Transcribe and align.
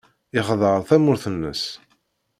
Yexdeɛ 0.35 0.77
tamurt-nnes. 0.87 1.63